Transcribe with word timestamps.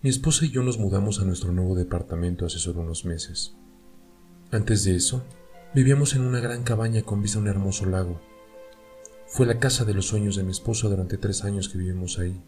Mi 0.00 0.10
esposa 0.10 0.46
y 0.46 0.50
yo 0.50 0.62
nos 0.62 0.78
mudamos 0.78 1.20
a 1.20 1.24
nuestro 1.24 1.50
nuevo 1.50 1.74
departamento 1.74 2.46
hace 2.46 2.60
solo 2.60 2.82
unos 2.82 3.04
meses. 3.04 3.56
Antes 4.52 4.84
de 4.84 4.94
eso, 4.94 5.24
vivíamos 5.74 6.14
en 6.14 6.22
una 6.22 6.38
gran 6.38 6.62
cabaña 6.62 7.02
con 7.02 7.20
vista 7.20 7.38
a 7.38 7.42
un 7.42 7.48
hermoso 7.48 7.84
lago. 7.84 8.20
Fue 9.26 9.44
la 9.44 9.58
casa 9.58 9.84
de 9.84 9.94
los 9.94 10.06
sueños 10.06 10.36
de 10.36 10.44
mi 10.44 10.52
esposa 10.52 10.88
durante 10.88 11.18
tres 11.18 11.42
años 11.42 11.68
que 11.68 11.78
vivimos 11.78 12.20
ahí. 12.20 12.40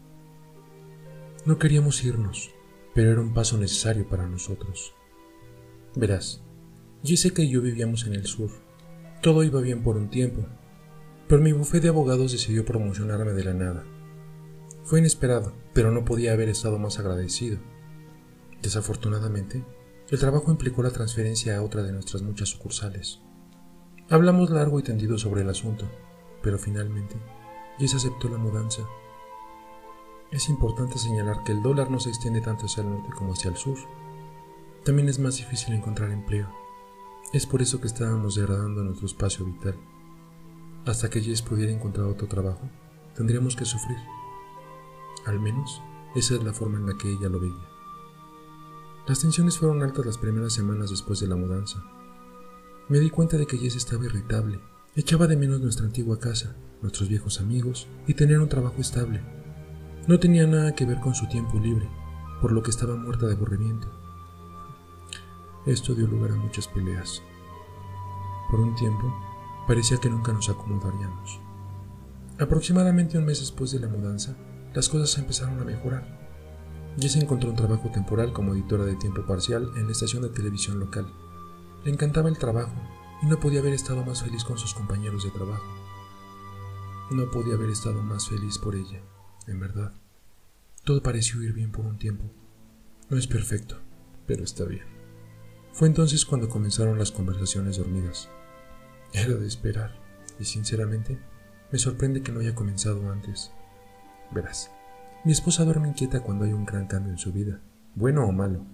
No 1.45 1.59
queríamos 1.59 2.01
irnos, 2.05 2.51
pero 2.95 3.11
era 3.11 3.19
un 3.19 3.33
paso 3.33 3.57
necesario 3.57 4.07
para 4.07 4.27
nosotros. 4.27 4.93
Verás, 5.93 6.41
Jessica 7.03 7.41
y 7.41 7.49
yo 7.49 7.61
vivíamos 7.61 8.07
en 8.07 8.13
el 8.13 8.27
sur. 8.27 8.49
Todo 9.21 9.43
iba 9.43 9.59
bien 9.59 9.83
por 9.83 9.97
un 9.97 10.09
tiempo, 10.09 10.45
pero 11.27 11.41
mi 11.41 11.51
bufete 11.51 11.81
de 11.81 11.89
abogados 11.89 12.31
decidió 12.31 12.63
promocionarme 12.63 13.33
de 13.33 13.43
la 13.43 13.53
nada. 13.53 13.83
Fue 14.83 14.99
inesperado, 14.99 15.53
pero 15.73 15.91
no 15.91 16.05
podía 16.05 16.33
haber 16.33 16.49
estado 16.49 16.79
más 16.79 16.99
agradecido. 16.99 17.59
Desafortunadamente, 18.61 19.63
el 20.09 20.19
trabajo 20.19 20.51
implicó 20.51 20.83
la 20.83 20.91
transferencia 20.91 21.57
a 21.57 21.61
otra 21.61 21.83
de 21.83 21.93
nuestras 21.93 22.21
muchas 22.21 22.49
sucursales. 22.49 23.21
Hablamos 24.09 24.49
largo 24.49 24.79
y 24.79 24.83
tendido 24.83 25.17
sobre 25.17 25.41
el 25.41 25.49
asunto, 25.49 25.89
pero 26.43 26.57
finalmente, 26.57 27.15
Jess 27.79 27.95
aceptó 27.95 28.27
la 28.27 28.37
mudanza. 28.37 28.81
Es 30.31 30.49
importante 30.49 30.97
señalar 30.97 31.43
que 31.43 31.53
el 31.53 31.61
dólar 31.61 31.89
no 31.89 31.99
se 31.99 32.09
extiende 32.09 32.41
tanto 32.41 32.65
hacia 32.65 32.83
el 32.83 32.89
norte 32.89 33.09
como 33.15 33.33
hacia 33.33 33.49
el 33.49 33.57
sur. 33.57 33.77
También 34.83 35.07
es 35.07 35.19
más 35.19 35.37
difícil 35.37 35.73
encontrar 35.73 36.11
empleo. 36.11 36.49
Es 37.31 37.45
por 37.45 37.61
eso 37.61 37.79
que 37.79 37.87
estábamos 37.87 38.35
degradando 38.35 38.83
nuestro 38.83 39.07
espacio 39.07 39.45
vital. 39.45 39.75
Hasta 40.85 41.09
que 41.09 41.21
Jess 41.21 41.41
pudiera 41.41 41.71
encontrar 41.71 42.07
otro 42.07 42.27
trabajo, 42.27 42.69
tendríamos 43.15 43.55
que 43.55 43.65
sufrir. 43.65 43.97
Al 45.25 45.39
menos, 45.39 45.81
esa 46.15 46.35
es 46.35 46.43
la 46.43 46.53
forma 46.53 46.77
en 46.77 46.87
la 46.87 46.97
que 46.97 47.11
ella 47.11 47.29
lo 47.29 47.39
veía. 47.39 47.69
Las 49.07 49.19
tensiones 49.19 49.57
fueron 49.57 49.81
altas 49.83 50.05
las 50.05 50.17
primeras 50.17 50.53
semanas 50.53 50.89
después 50.89 51.19
de 51.19 51.27
la 51.27 51.35
mudanza. 51.35 51.83
Me 52.87 52.99
di 52.99 53.09
cuenta 53.09 53.37
de 53.37 53.47
que 53.47 53.57
Jess 53.57 53.75
estaba 53.75 54.05
irritable. 54.05 54.59
Echaba 54.95 55.27
de 55.27 55.37
menos 55.37 55.61
nuestra 55.61 55.85
antigua 55.85 56.19
casa, 56.19 56.55
nuestros 56.81 57.09
viejos 57.09 57.39
amigos 57.39 57.87
y 58.07 58.13
tener 58.13 58.39
un 58.39 58.49
trabajo 58.49 58.79
estable. 58.79 59.21
No 60.07 60.19
tenía 60.19 60.45
nada 60.47 60.75
que 60.75 60.85
ver 60.85 60.99
con 60.99 61.15
su 61.15 61.27
tiempo 61.27 61.59
libre, 61.59 61.89
por 62.41 62.51
lo 62.51 62.61
que 62.63 62.71
estaba 62.71 62.95
muerta 62.95 63.27
de 63.27 63.33
aburrimiento. 63.33 63.87
Esto 65.65 65.93
dio 65.93 66.07
lugar 66.07 66.31
a 66.31 66.35
muchas 66.35 66.67
peleas. 66.67 67.21
Por 68.49 68.59
un 68.59 68.75
tiempo, 68.75 69.13
parecía 69.67 69.97
que 69.97 70.09
nunca 70.09 70.33
nos 70.33 70.49
acomodaríamos. 70.49 71.39
Aproximadamente 72.39 73.17
un 73.17 73.25
mes 73.25 73.39
después 73.39 73.71
de 73.71 73.79
la 73.79 73.87
mudanza, 73.87 74.35
las 74.73 74.89
cosas 74.89 75.17
empezaron 75.17 75.59
a 75.59 75.65
mejorar. 75.65 76.19
Jess 76.97 77.15
encontró 77.15 77.49
un 77.49 77.55
trabajo 77.55 77.89
temporal 77.89 78.33
como 78.33 78.53
editora 78.53 78.85
de 78.85 78.95
tiempo 78.95 79.25
parcial 79.25 79.71
en 79.75 79.85
la 79.85 79.91
estación 79.91 80.23
de 80.23 80.29
televisión 80.29 80.79
local. 80.79 81.07
Le 81.83 81.91
encantaba 81.91 82.29
el 82.29 82.37
trabajo 82.37 82.73
y 83.21 83.25
no 83.27 83.39
podía 83.39 83.59
haber 83.59 83.73
estado 83.73 84.03
más 84.05 84.23
feliz 84.23 84.43
con 84.43 84.57
sus 84.57 84.73
compañeros 84.73 85.23
de 85.23 85.31
trabajo. 85.31 85.65
No 87.11 87.29
podía 87.29 87.55
haber 87.55 87.69
estado 87.69 88.01
más 88.01 88.29
feliz 88.29 88.57
por 88.57 88.75
ella, 88.75 89.01
en 89.47 89.59
verdad. 89.59 89.93
Todo 90.83 91.03
pareció 91.03 91.41
ir 91.43 91.53
bien 91.53 91.71
por 91.71 91.85
un 91.85 91.97
tiempo. 91.97 92.25
No 93.09 93.17
es 93.17 93.27
perfecto, 93.27 93.77
pero 94.25 94.43
está 94.43 94.65
bien. 94.65 94.85
Fue 95.73 95.87
entonces 95.87 96.25
cuando 96.25 96.49
comenzaron 96.49 96.97
las 96.97 97.11
conversaciones 97.11 97.77
dormidas. 97.77 98.29
Era 99.13 99.35
de 99.35 99.47
esperar, 99.47 99.99
y 100.39 100.45
sinceramente, 100.45 101.19
me 101.71 101.79
sorprende 101.79 102.21
que 102.21 102.31
no 102.31 102.39
haya 102.39 102.55
comenzado 102.55 103.11
antes. 103.11 103.51
Verás, 104.33 104.71
mi 105.23 105.31
esposa 105.31 105.65
duerme 105.65 105.89
inquieta 105.89 106.21
cuando 106.21 106.45
hay 106.45 106.53
un 106.53 106.65
gran 106.65 106.87
cambio 106.87 107.11
en 107.11 107.17
su 107.17 107.31
vida, 107.31 107.59
bueno 107.95 108.25
o 108.25 108.31
malo. 108.31 108.65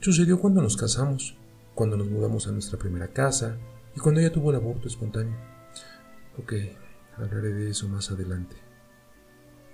Sucedió 0.00 0.40
cuando 0.40 0.62
nos 0.62 0.76
casamos, 0.76 1.36
cuando 1.74 1.96
nos 1.96 2.08
mudamos 2.08 2.46
a 2.46 2.52
nuestra 2.52 2.78
primera 2.78 3.08
casa 3.08 3.56
y 3.96 4.00
cuando 4.00 4.20
ella 4.20 4.32
tuvo 4.32 4.50
el 4.50 4.56
aborto 4.56 4.88
espontáneo. 4.88 5.36
Ok, 6.38 6.52
hablaré 7.16 7.52
de 7.52 7.70
eso 7.70 7.88
más 7.88 8.10
adelante. 8.10 8.56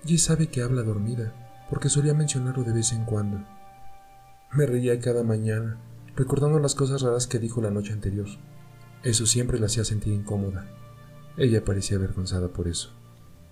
Ella 0.03 0.17
sabe 0.17 0.47
que 0.47 0.61
habla 0.61 0.81
dormida, 0.83 1.33
porque 1.69 1.89
solía 1.89 2.13
mencionarlo 2.13 2.63
de 2.63 2.73
vez 2.73 2.91
en 2.91 3.05
cuando. 3.05 3.43
Me 4.51 4.65
reía 4.65 4.99
cada 4.99 5.23
mañana, 5.23 5.77
recordando 6.15 6.59
las 6.59 6.75
cosas 6.75 7.01
raras 7.01 7.27
que 7.27 7.39
dijo 7.39 7.61
la 7.61 7.71
noche 7.71 7.93
anterior. 7.93 8.27
Eso 9.03 9.25
siempre 9.25 9.59
la 9.59 9.67
hacía 9.67 9.83
sentir 9.83 10.13
incómoda. 10.13 10.67
Ella 11.37 11.63
parecía 11.63 11.97
avergonzada 11.97 12.49
por 12.49 12.67
eso. 12.67 12.91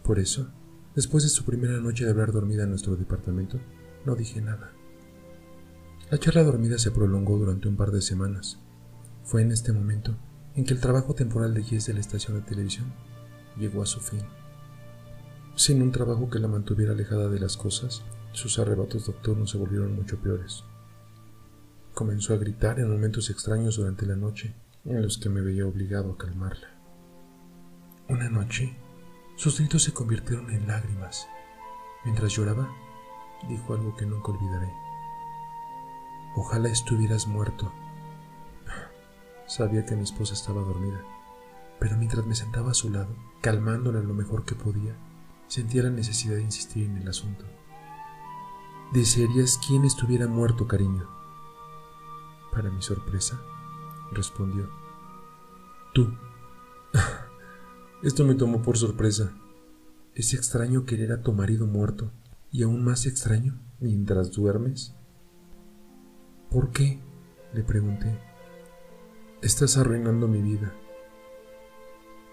Por 0.03 0.19
eso, 0.19 0.51
Después 0.95 1.23
de 1.23 1.29
su 1.29 1.43
primera 1.43 1.79
noche 1.79 2.05
de 2.05 2.11
hablar 2.11 2.31
dormida 2.31 2.63
en 2.63 2.69
nuestro 2.69 2.95
departamento, 2.95 3.59
no 4.05 4.15
dije 4.15 4.41
nada. 4.41 4.71
La 6.11 6.19
charla 6.19 6.43
dormida 6.43 6.77
se 6.77 6.91
prolongó 6.91 7.37
durante 7.37 7.67
un 7.67 7.75
par 7.75 7.91
de 7.91 8.01
semanas. 8.01 8.59
Fue 9.23 9.41
en 9.41 9.51
este 9.51 9.71
momento 9.71 10.15
en 10.55 10.65
que 10.65 10.73
el 10.73 10.79
trabajo 10.79 11.15
temporal 11.15 11.53
de 11.55 11.63
Jess 11.63 11.87
de 11.87 11.93
la 11.93 11.99
estación 11.99 12.37
de 12.37 12.47
televisión 12.47 12.93
llegó 13.57 13.81
a 13.81 13.87
su 13.87 13.99
fin. 13.99 14.21
Sin 15.55 15.81
un 15.81 15.91
trabajo 15.91 16.29
que 16.29 16.39
la 16.39 16.47
mantuviera 16.47 16.93
alejada 16.93 17.29
de 17.29 17.39
las 17.39 17.57
cosas, 17.57 18.03
sus 18.31 18.59
arrebatos 18.59 19.07
nocturnos 19.07 19.49
se 19.49 19.57
volvieron 19.57 19.95
mucho 19.95 20.19
peores. 20.19 20.63
Comenzó 21.93 22.33
a 22.33 22.37
gritar 22.37 22.79
en 22.79 22.91
momentos 22.91 23.29
extraños 23.29 23.77
durante 23.77 24.05
la 24.05 24.15
noche, 24.15 24.53
en 24.85 25.01
los 25.01 25.17
que 25.17 25.29
me 25.29 25.41
veía 25.41 25.65
obligado 25.65 26.11
a 26.11 26.17
calmarla. 26.17 26.67
Una 28.09 28.29
noche, 28.29 28.75
sus 29.35 29.59
gritos 29.59 29.83
se 29.83 29.93
convirtieron 29.93 30.51
en 30.51 30.67
lágrimas. 30.67 31.27
Mientras 32.03 32.31
lloraba, 32.33 32.69
dijo 33.47 33.73
algo 33.73 33.95
que 33.95 34.05
nunca 34.05 34.31
olvidaré. 34.31 34.71
Ojalá 36.35 36.69
estuvieras 36.69 37.27
muerto. 37.27 37.71
Sabía 39.47 39.85
que 39.85 39.95
mi 39.95 40.03
esposa 40.03 40.33
estaba 40.33 40.61
dormida, 40.61 41.01
pero 41.79 41.97
mientras 41.97 42.25
me 42.25 42.35
sentaba 42.35 42.71
a 42.71 42.75
su 42.75 42.89
lado, 42.89 43.15
calmándola 43.41 43.99
lo 44.01 44.13
mejor 44.13 44.45
que 44.45 44.55
podía, 44.55 44.95
sentía 45.47 45.83
la 45.83 45.89
necesidad 45.89 46.35
de 46.35 46.43
insistir 46.43 46.85
en 46.89 46.97
el 46.97 47.07
asunto. 47.07 47.45
¿Desearías 48.93 49.59
quién 49.67 49.85
estuviera 49.85 50.27
muerto, 50.27 50.67
cariño? 50.67 51.07
Para 52.51 52.69
mi 52.69 52.81
sorpresa, 52.81 53.41
respondió. 54.11 54.69
Tú. 55.93 56.13
Esto 58.03 58.25
me 58.25 58.35
tomó 58.35 58.61
por 58.61 58.77
sorpresa. 58.77 59.31
Es 60.13 60.33
extraño 60.33 60.85
querer 60.85 61.13
a 61.13 61.21
tu 61.21 61.31
marido 61.31 61.67
muerto 61.67 62.11
y 62.51 62.63
aún 62.63 62.83
más 62.83 63.05
extraño 63.05 63.61
mientras 63.79 64.33
duermes. 64.33 64.93
¿Por 66.51 66.71
qué? 66.71 66.99
le 67.53 67.63
pregunté. 67.63 68.19
Estás 69.41 69.77
arruinando 69.77 70.27
mi 70.27 70.41
vida. 70.41 70.73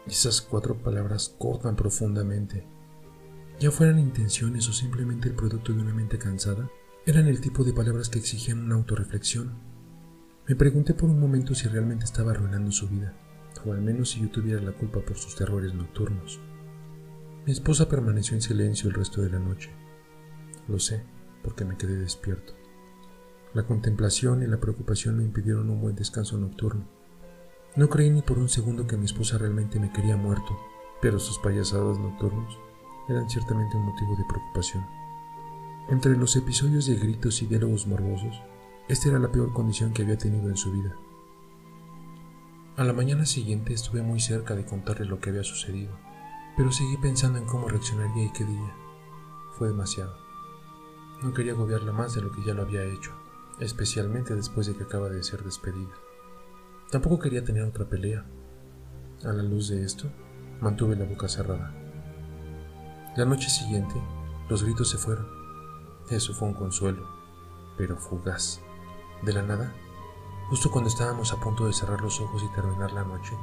Esas 0.08 0.42
cuatro 0.42 0.76
palabras 0.82 1.36
cortan 1.38 1.76
profundamente. 1.76 2.66
Ya 3.60 3.70
fueran 3.70 4.00
intenciones 4.00 4.68
o 4.68 4.72
simplemente 4.72 5.28
el 5.28 5.36
producto 5.36 5.72
de 5.72 5.82
una 5.82 5.94
mente 5.94 6.18
cansada, 6.18 6.68
eran 7.06 7.28
el 7.28 7.40
tipo 7.40 7.62
de 7.62 7.72
palabras 7.72 8.08
que 8.08 8.18
exigían 8.18 8.58
una 8.58 8.74
autorreflexión. 8.74 9.52
Me 10.48 10.56
pregunté 10.56 10.94
por 10.94 11.08
un 11.08 11.20
momento 11.20 11.54
si 11.54 11.68
realmente 11.68 12.06
estaba 12.06 12.32
arruinando 12.32 12.72
su 12.72 12.88
vida 12.88 13.14
al 13.66 13.82
menos 13.82 14.10
si 14.10 14.20
yo 14.20 14.30
tuviera 14.30 14.60
la 14.60 14.72
culpa 14.72 15.00
por 15.00 15.16
sus 15.16 15.36
terrores 15.36 15.74
nocturnos. 15.74 16.40
Mi 17.46 17.52
esposa 17.52 17.88
permaneció 17.88 18.34
en 18.34 18.42
silencio 18.42 18.88
el 18.88 18.94
resto 18.94 19.22
de 19.22 19.30
la 19.30 19.38
noche. 19.38 19.70
Lo 20.68 20.78
sé, 20.78 21.04
porque 21.42 21.64
me 21.64 21.76
quedé 21.76 21.96
despierto. 21.96 22.54
La 23.52 23.64
contemplación 23.64 24.42
y 24.42 24.46
la 24.46 24.60
preocupación 24.60 25.18
me 25.18 25.24
impidieron 25.24 25.70
un 25.70 25.80
buen 25.80 25.96
descanso 25.96 26.38
nocturno. 26.38 26.86
No 27.76 27.88
creí 27.88 28.10
ni 28.10 28.22
por 28.22 28.38
un 28.38 28.48
segundo 28.48 28.86
que 28.86 28.96
mi 28.96 29.04
esposa 29.06 29.38
realmente 29.38 29.78
me 29.78 29.92
quería 29.92 30.16
muerto, 30.16 30.58
pero 31.00 31.18
sus 31.18 31.38
payasadas 31.38 31.98
nocturnos 31.98 32.58
eran 33.08 33.28
ciertamente 33.28 33.76
un 33.76 33.86
motivo 33.86 34.16
de 34.16 34.24
preocupación. 34.28 34.84
Entre 35.88 36.16
los 36.16 36.36
episodios 36.36 36.86
de 36.86 36.96
gritos 36.96 37.42
y 37.42 37.46
diálogos 37.46 37.86
morbosos, 37.86 38.40
esta 38.88 39.08
era 39.08 39.18
la 39.18 39.32
peor 39.32 39.52
condición 39.52 39.92
que 39.92 40.02
había 40.02 40.18
tenido 40.18 40.48
en 40.48 40.56
su 40.56 40.70
vida. 40.72 40.96
A 42.80 42.84
la 42.84 42.94
mañana 42.94 43.26
siguiente 43.26 43.74
estuve 43.74 44.00
muy 44.00 44.20
cerca 44.20 44.54
de 44.54 44.64
contarle 44.64 45.04
lo 45.04 45.20
que 45.20 45.28
había 45.28 45.44
sucedido, 45.44 45.92
pero 46.56 46.72
seguí 46.72 46.96
pensando 46.96 47.38
en 47.38 47.44
cómo 47.44 47.68
reaccionaría 47.68 48.24
y 48.24 48.32
qué 48.32 48.42
diría. 48.42 48.74
Fue 49.58 49.68
demasiado. 49.68 50.16
No 51.22 51.34
quería 51.34 51.52
agobiarla 51.52 51.92
más 51.92 52.14
de 52.14 52.22
lo 52.22 52.32
que 52.32 52.42
ya 52.42 52.54
lo 52.54 52.62
había 52.62 52.82
hecho, 52.84 53.12
especialmente 53.58 54.34
después 54.34 54.66
de 54.66 54.74
que 54.74 54.84
acaba 54.84 55.10
de 55.10 55.22
ser 55.22 55.44
despedida. 55.44 55.92
Tampoco 56.90 57.18
quería 57.18 57.44
tener 57.44 57.64
otra 57.64 57.84
pelea. 57.84 58.24
A 59.24 59.32
la 59.34 59.42
luz 59.42 59.68
de 59.68 59.84
esto, 59.84 60.10
mantuve 60.62 60.96
la 60.96 61.04
boca 61.04 61.28
cerrada. 61.28 61.74
La 63.14 63.26
noche 63.26 63.50
siguiente, 63.50 63.96
los 64.48 64.64
gritos 64.64 64.88
se 64.88 64.96
fueron. 64.96 65.28
Eso 66.08 66.32
fue 66.32 66.48
un 66.48 66.54
consuelo, 66.54 67.06
pero 67.76 67.98
fugaz. 67.98 68.62
De 69.20 69.34
la 69.34 69.42
nada, 69.42 69.70
Justo 70.50 70.72
cuando 70.72 70.90
estábamos 70.90 71.32
a 71.32 71.38
punto 71.38 71.66
de 71.68 71.72
cerrar 71.72 72.00
los 72.00 72.20
ojos 72.20 72.42
y 72.42 72.52
terminar 72.52 72.90
la 72.90 73.04
noche, 73.04 73.36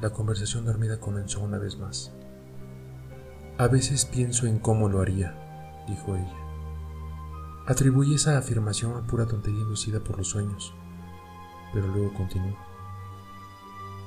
la 0.00 0.08
conversación 0.08 0.64
dormida 0.64 0.98
comenzó 0.98 1.40
una 1.40 1.58
vez 1.58 1.76
más. 1.76 2.12
A 3.58 3.68
veces 3.68 4.06
pienso 4.06 4.46
en 4.46 4.58
cómo 4.58 4.88
lo 4.88 5.02
haría, 5.02 5.84
dijo 5.86 6.16
ella. 6.16 6.34
Atribuí 7.66 8.14
esa 8.14 8.38
afirmación 8.38 8.96
a 8.96 9.06
pura 9.06 9.26
tontería 9.26 9.60
inducida 9.60 10.00
por 10.00 10.16
los 10.16 10.28
sueños, 10.28 10.72
pero 11.74 11.88
luego 11.88 12.14
continuó. 12.14 12.56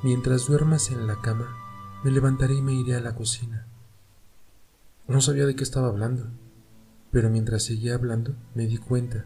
Mientras 0.02 0.48
duermas 0.48 0.90
en 0.90 1.06
la 1.06 1.22
cama, 1.22 1.56
me 2.04 2.10
levantaré 2.10 2.56
y 2.56 2.64
me 2.64 2.74
iré 2.74 2.96
a 2.96 3.00
la 3.00 3.14
cocina. 3.14 3.68
No 5.08 5.22
sabía 5.22 5.46
de 5.46 5.56
qué 5.56 5.64
estaba 5.64 5.88
hablando, 5.88 6.25
pero 7.12 7.30
mientras 7.30 7.62
seguía 7.62 7.94
hablando 7.94 8.36
me 8.56 8.66
di 8.66 8.78
cuenta. 8.80 9.25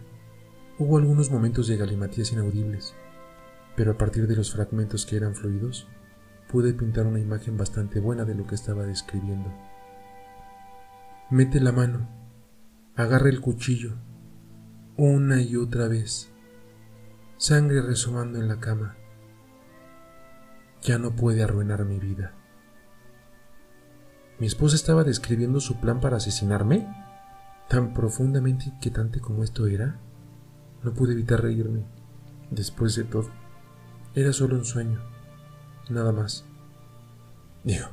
Hubo 0.82 0.98
algunos 0.98 1.30
momentos 1.30 1.68
de 1.68 1.78
galimatías 1.78 2.32
inaudibles, 2.32 2.96
pero 3.76 3.92
a 3.92 3.98
partir 4.00 4.26
de 4.26 4.36
los 4.36 4.52
fragmentos 4.52 5.06
que 5.06 5.16
eran 5.16 5.36
fluidos, 5.36 5.88
pude 6.52 6.74
pintar 6.74 7.06
una 7.06 7.20
imagen 7.20 7.56
bastante 7.56 8.00
buena 8.00 8.26
de 8.26 8.34
lo 8.34 8.48
que 8.48 8.56
estaba 8.56 8.84
describiendo. 8.88 9.54
Mete 11.30 11.60
la 11.60 11.72
mano, 11.72 12.10
agarra 12.96 13.30
el 13.30 13.42
cuchillo, 13.42 13.94
una 14.98 15.44
y 15.44 15.56
otra 15.56 15.88
vez, 15.88 16.32
sangre 17.38 17.84
resonando 17.84 18.40
en 18.40 18.48
la 18.48 18.60
cama. 18.60 18.98
Ya 20.82 20.98
no 20.98 21.16
puede 21.16 21.44
arruinar 21.44 21.86
mi 21.86 22.00
vida. 22.00 22.34
¿Mi 24.40 24.48
esposa 24.48 24.78
estaba 24.78 25.04
describiendo 25.04 25.60
su 25.60 25.80
plan 25.80 26.00
para 26.00 26.18
asesinarme? 26.18 26.88
¿Tan 27.70 27.94
profundamente 27.94 28.66
inquietante 28.66 29.20
como 29.20 29.44
esto 29.44 29.68
era? 29.68 30.00
No 30.84 30.94
pude 30.94 31.14
evitar 31.14 31.42
reírme. 31.42 31.86
Después 32.50 32.96
de 32.96 33.04
todo, 33.04 33.30
era 34.16 34.34
solo 34.34 34.56
un 34.56 34.66
sueño. 34.66 35.00
Nada 35.90 36.12
más. 36.12 36.46
Digo, 37.64 37.88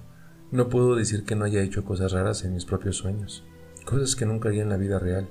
no 0.50 0.68
puedo 0.68 0.96
decir 0.96 1.24
que 1.24 1.36
no 1.36 1.44
haya 1.44 1.62
hecho 1.62 1.84
cosas 1.84 2.12
raras 2.12 2.44
en 2.44 2.54
mis 2.54 2.64
propios 2.64 2.96
sueños. 2.96 3.44
Cosas 3.84 4.16
que 4.16 4.26
nunca 4.26 4.48
haría 4.48 4.62
en 4.62 4.70
la 4.70 4.76
vida 4.76 4.98
real. 4.98 5.28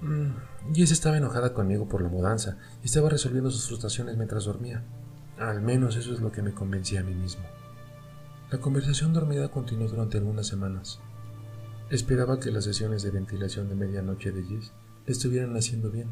Mm, 0.00 0.74
Jess 0.74 0.92
estaba 0.92 1.16
enojada 1.16 1.52
conmigo 1.52 1.88
por 1.88 2.02
la 2.02 2.08
mudanza 2.08 2.58
y 2.82 2.86
estaba 2.86 3.08
resolviendo 3.08 3.50
sus 3.50 3.66
frustraciones 3.66 4.16
mientras 4.16 4.44
dormía. 4.44 4.84
Al 5.38 5.62
menos 5.62 5.96
eso 5.96 6.14
es 6.14 6.20
lo 6.20 6.32
que 6.32 6.42
me 6.42 6.52
convencía 6.52 7.00
a 7.00 7.04
mí 7.04 7.14
mismo. 7.14 7.44
La 8.50 8.58
conversación 8.58 9.12
dormida 9.12 9.48
continuó 9.48 9.88
durante 9.88 10.18
algunas 10.18 10.46
semanas. 10.46 11.00
Esperaba 11.90 12.38
que 12.38 12.52
las 12.52 12.64
sesiones 12.64 13.02
de 13.02 13.10
ventilación 13.10 13.68
de 13.68 13.74
medianoche 13.74 14.30
de 14.30 14.44
Jess 14.44 14.72
estuvieran 15.06 15.56
haciendo 15.56 15.90
bien, 15.90 16.08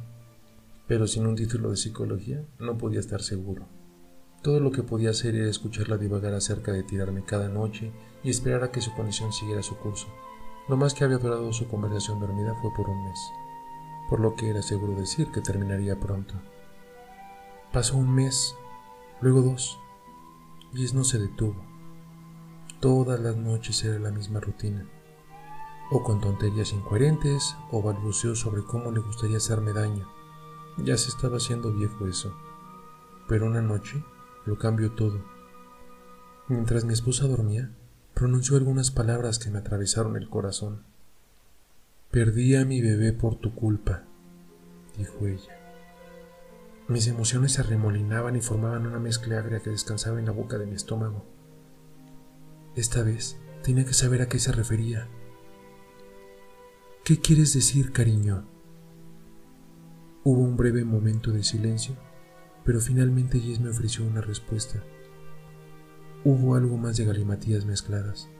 pero 0.86 1.06
sin 1.06 1.26
un 1.26 1.36
título 1.36 1.70
de 1.70 1.76
psicología 1.76 2.44
no 2.58 2.76
podía 2.76 3.00
estar 3.00 3.22
seguro. 3.22 3.66
Todo 4.42 4.60
lo 4.60 4.70
que 4.70 4.82
podía 4.82 5.10
hacer 5.10 5.34
era 5.34 5.48
escucharla 5.48 5.96
divagar 5.96 6.34
acerca 6.34 6.72
de 6.72 6.82
tirarme 6.82 7.24
cada 7.24 7.48
noche 7.48 7.92
y 8.22 8.30
esperar 8.30 8.62
a 8.62 8.70
que 8.70 8.82
su 8.82 8.92
condición 8.94 9.32
siguiera 9.32 9.62
su 9.62 9.76
curso. 9.78 10.06
Lo 10.68 10.76
más 10.76 10.92
que 10.92 11.04
había 11.04 11.18
durado 11.18 11.52
su 11.52 11.66
conversación 11.68 12.20
dormida 12.20 12.54
fue 12.60 12.70
por 12.76 12.88
un 12.88 13.04
mes, 13.04 13.18
por 14.08 14.20
lo 14.20 14.34
que 14.34 14.50
era 14.50 14.62
seguro 14.62 14.94
decir 14.94 15.30
que 15.30 15.40
terminaría 15.40 15.98
pronto. 15.98 16.34
Pasó 17.72 17.96
un 17.96 18.14
mes, 18.14 18.54
luego 19.20 19.40
dos. 19.42 19.78
Jess 20.74 20.94
no 20.94 21.04
se 21.04 21.18
detuvo. 21.18 21.56
Todas 22.80 23.18
las 23.20 23.36
noches 23.36 23.82
era 23.84 23.98
la 23.98 24.10
misma 24.10 24.40
rutina, 24.40 24.86
o 25.90 26.02
con 26.02 26.20
tonterías 26.20 26.72
incoherentes, 26.72 27.56
o 27.70 27.82
balbuceó 27.82 28.34
sobre 28.34 28.62
cómo 28.62 28.90
le 28.90 29.00
gustaría 29.00 29.38
hacerme 29.38 29.72
daño. 29.72 30.13
Ya 30.78 30.96
se 30.96 31.08
estaba 31.08 31.36
haciendo 31.36 31.72
viejo 31.72 32.06
eso. 32.06 32.34
Pero 33.28 33.46
una 33.46 33.62
noche 33.62 34.02
lo 34.44 34.58
cambió 34.58 34.92
todo. 34.92 35.24
Mientras 36.48 36.84
mi 36.84 36.92
esposa 36.92 37.26
dormía, 37.26 37.70
pronunció 38.12 38.56
algunas 38.56 38.90
palabras 38.90 39.38
que 39.38 39.50
me 39.50 39.58
atravesaron 39.58 40.16
el 40.16 40.28
corazón. 40.28 40.82
Perdí 42.10 42.54
a 42.54 42.64
mi 42.64 42.80
bebé 42.80 43.12
por 43.12 43.36
tu 43.36 43.54
culpa, 43.54 44.04
dijo 44.96 45.26
ella. 45.26 45.58
Mis 46.86 47.06
emociones 47.06 47.52
se 47.52 47.62
arremolinaban 47.62 48.36
y 48.36 48.42
formaban 48.42 48.86
una 48.86 48.98
mezcla 48.98 49.38
agria 49.38 49.60
que 49.60 49.70
descansaba 49.70 50.18
en 50.18 50.26
la 50.26 50.32
boca 50.32 50.58
de 50.58 50.66
mi 50.66 50.74
estómago. 50.74 51.24
Esta 52.76 53.02
vez 53.02 53.38
tenía 53.62 53.86
que 53.86 53.94
saber 53.94 54.20
a 54.20 54.28
qué 54.28 54.38
se 54.38 54.52
refería. 54.52 55.08
¿Qué 57.04 57.20
quieres 57.20 57.54
decir, 57.54 57.92
cariño? 57.92 58.53
Hubo 60.26 60.40
un 60.40 60.56
breve 60.56 60.86
momento 60.86 61.32
de 61.32 61.44
silencio, 61.44 61.96
pero 62.64 62.80
finalmente 62.80 63.40
Jess 63.40 63.60
me 63.60 63.68
ofreció 63.68 64.06
una 64.06 64.22
respuesta. 64.22 64.82
Hubo 66.24 66.54
algo 66.54 66.78
más 66.78 66.96
de 66.96 67.04
galimatías 67.04 67.66
mezcladas, 67.66 68.30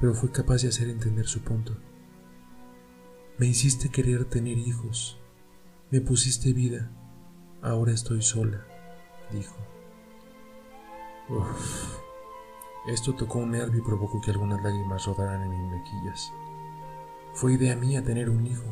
pero 0.00 0.14
fue 0.14 0.30
capaz 0.30 0.62
de 0.62 0.68
hacer 0.68 0.88
entender 0.88 1.26
su 1.26 1.40
punto. 1.40 1.76
Me 3.38 3.46
hiciste 3.46 3.88
querer 3.88 4.26
tener 4.26 4.56
hijos, 4.56 5.18
me 5.90 6.00
pusiste 6.00 6.52
vida, 6.52 6.92
ahora 7.60 7.90
estoy 7.90 8.22
sola, 8.22 8.64
dijo. 9.32 9.56
Uf. 11.28 11.98
Esto 12.86 13.16
tocó 13.16 13.40
un 13.40 13.50
nervio 13.50 13.80
y 13.80 13.84
provocó 13.84 14.20
que 14.20 14.30
algunas 14.30 14.62
lágrimas 14.62 15.04
rodaran 15.06 15.42
en 15.42 15.50
mis 15.50 15.72
mejillas. 15.72 16.32
Fue 17.34 17.54
idea 17.54 17.74
mía 17.74 18.04
tener 18.04 18.30
un 18.30 18.46
hijo. 18.46 18.62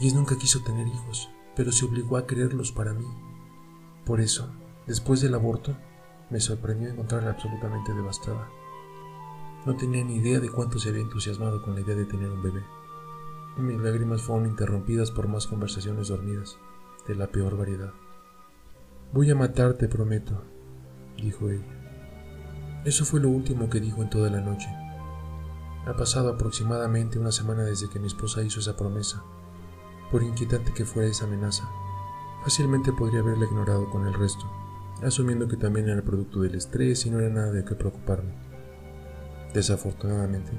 Jess 0.00 0.12
nunca 0.12 0.36
quiso 0.36 0.64
tener 0.64 0.88
hijos, 0.88 1.30
pero 1.56 1.72
se 1.72 1.86
obligó 1.86 2.18
a 2.18 2.26
quererlos 2.26 2.70
para 2.70 2.92
mí. 2.92 3.06
Por 4.04 4.20
eso, 4.20 4.52
después 4.86 5.20
del 5.20 5.34
aborto, 5.34 5.76
me 6.30 6.38
sorprendió 6.38 6.88
encontrarla 6.88 7.30
absolutamente 7.30 7.92
devastada. 7.92 8.48
No 9.64 9.74
tenía 9.74 10.04
ni 10.04 10.16
idea 10.16 10.38
de 10.38 10.50
cuánto 10.50 10.78
se 10.78 10.90
había 10.90 11.02
entusiasmado 11.02 11.62
con 11.62 11.74
la 11.74 11.80
idea 11.80 11.96
de 11.96 12.04
tener 12.04 12.30
un 12.30 12.42
bebé. 12.42 12.62
Mis 13.56 13.80
lágrimas 13.80 14.22
fueron 14.22 14.46
interrumpidas 14.46 15.10
por 15.10 15.28
más 15.28 15.46
conversaciones 15.46 16.08
dormidas, 16.08 16.58
de 17.08 17.14
la 17.14 17.28
peor 17.28 17.56
variedad. 17.56 17.92
Voy 19.12 19.30
a 19.30 19.34
matarte, 19.34 19.88
prometo, 19.88 20.42
dijo 21.16 21.48
ella. 21.48 22.82
Eso 22.84 23.04
fue 23.04 23.20
lo 23.20 23.30
último 23.30 23.70
que 23.70 23.80
dijo 23.80 24.02
en 24.02 24.10
toda 24.10 24.30
la 24.30 24.40
noche. 24.40 24.68
Ha 25.86 25.96
pasado 25.96 26.28
aproximadamente 26.28 27.18
una 27.18 27.32
semana 27.32 27.62
desde 27.62 27.88
que 27.88 27.98
mi 27.98 28.08
esposa 28.08 28.42
hizo 28.42 28.60
esa 28.60 28.76
promesa. 28.76 29.24
Por 30.10 30.22
inquietante 30.22 30.72
que 30.72 30.84
fuera 30.84 31.08
esa 31.08 31.24
amenaza, 31.24 31.68
fácilmente 32.42 32.92
podría 32.92 33.20
haberla 33.20 33.46
ignorado 33.46 33.90
con 33.90 34.06
el 34.06 34.14
resto, 34.14 34.46
asumiendo 35.02 35.48
que 35.48 35.56
también 35.56 35.88
era 35.88 36.02
producto 36.02 36.40
del 36.40 36.54
estrés 36.54 37.04
y 37.06 37.10
no 37.10 37.18
era 37.18 37.28
nada 37.28 37.52
de 37.52 37.64
qué 37.64 37.74
preocuparme. 37.74 38.32
Desafortunadamente, 39.52 40.52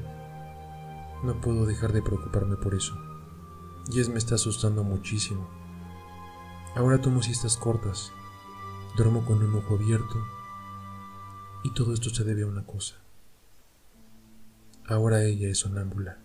no 1.24 1.39
puedo 1.39 1.66
dejar 1.66 1.94
de 1.94 2.01
preocuparme 2.01 2.58
por 2.58 2.75
eso. 2.75 2.96
Jess 3.92 4.10
me 4.10 4.18
está 4.18 4.36
asustando 4.36 4.84
muchísimo. 4.84 5.48
Ahora 6.75 7.00
tomo 7.01 7.22
siestas 7.22 7.58
cortas, 7.58 8.12
duermo 8.98 9.25
con 9.25 9.42
un 9.42 9.56
ojo 9.56 9.75
abierto 9.75 10.16
y 11.63 11.72
todo 11.72 11.94
esto 11.94 12.10
se 12.10 12.24
debe 12.24 12.44
a 12.44 12.48
una 12.48 12.66
cosa. 12.66 12.96
Ahora 14.86 15.24
ella 15.24 15.50
es 15.50 15.60
sonámbula. 15.60 16.18